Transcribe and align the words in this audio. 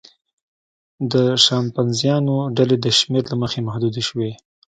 د 1.11 1.13
شامپانزیانو 1.45 2.35
ډلې 2.57 2.77
د 2.81 2.87
شمېر 2.99 3.23
له 3.31 3.35
مخې 3.41 3.59
محدودې 3.67 4.03
وي. 4.17 4.31